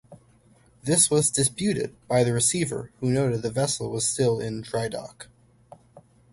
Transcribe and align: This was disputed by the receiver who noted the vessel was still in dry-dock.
This 0.81 1.11
was 1.11 1.29
disputed 1.29 1.95
by 2.07 2.23
the 2.23 2.33
receiver 2.33 2.89
who 3.01 3.11
noted 3.11 3.43
the 3.43 3.51
vessel 3.51 3.91
was 3.91 4.09
still 4.09 4.39
in 4.39 4.61
dry-dock. 4.63 5.27